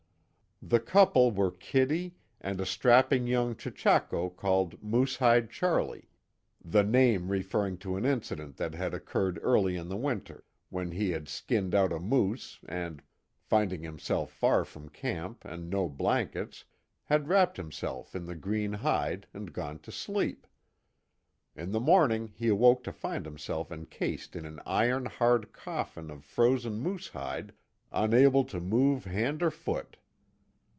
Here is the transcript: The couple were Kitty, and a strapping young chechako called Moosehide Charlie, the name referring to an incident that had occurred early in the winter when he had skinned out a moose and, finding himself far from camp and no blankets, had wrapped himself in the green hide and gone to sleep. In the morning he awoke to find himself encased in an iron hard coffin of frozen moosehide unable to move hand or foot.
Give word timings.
The 0.63 0.79
couple 0.79 1.31
were 1.31 1.49
Kitty, 1.49 2.13
and 2.39 2.61
a 2.61 2.67
strapping 2.67 3.25
young 3.25 3.55
chechako 3.55 4.29
called 4.29 4.79
Moosehide 4.83 5.49
Charlie, 5.49 6.07
the 6.63 6.83
name 6.83 7.29
referring 7.29 7.79
to 7.79 7.95
an 7.97 8.05
incident 8.05 8.57
that 8.57 8.75
had 8.75 8.93
occurred 8.93 9.39
early 9.41 9.75
in 9.75 9.89
the 9.89 9.97
winter 9.97 10.43
when 10.69 10.91
he 10.91 11.09
had 11.09 11.27
skinned 11.27 11.73
out 11.73 11.91
a 11.91 11.97
moose 11.97 12.59
and, 12.69 13.01
finding 13.39 13.81
himself 13.81 14.29
far 14.31 14.63
from 14.63 14.87
camp 14.89 15.43
and 15.45 15.67
no 15.67 15.89
blankets, 15.89 16.63
had 17.05 17.27
wrapped 17.27 17.57
himself 17.57 18.15
in 18.15 18.25
the 18.27 18.35
green 18.35 18.71
hide 18.73 19.25
and 19.33 19.53
gone 19.53 19.79
to 19.79 19.91
sleep. 19.91 20.45
In 21.55 21.71
the 21.71 21.79
morning 21.81 22.27
he 22.35 22.49
awoke 22.49 22.83
to 22.83 22.91
find 22.93 23.25
himself 23.25 23.71
encased 23.71 24.35
in 24.35 24.45
an 24.45 24.59
iron 24.67 25.05
hard 25.07 25.53
coffin 25.53 26.11
of 26.11 26.23
frozen 26.23 26.79
moosehide 26.79 27.51
unable 27.91 28.43
to 28.43 28.59
move 28.59 29.05
hand 29.05 29.41
or 29.41 29.49
foot. 29.49 29.97